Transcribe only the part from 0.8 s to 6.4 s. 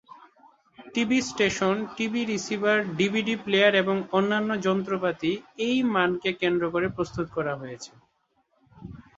TV station, TV receiver, DVD player এবং অন্যান্য যন্ত্রপাতি এই মানকে